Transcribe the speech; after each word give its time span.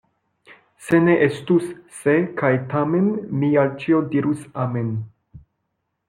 Se 0.85 0.99
ne 1.07 1.17
estus 1.25 1.67
"se" 1.97 2.15
kaj 2.39 2.49
"tamen", 2.71 3.11
mi 3.43 3.49
al 3.65 3.69
ĉio 3.83 3.99
dirus 4.15 4.41
amen. 4.65 4.89